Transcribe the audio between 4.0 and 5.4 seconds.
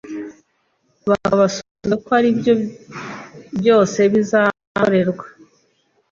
bizabakorerwa.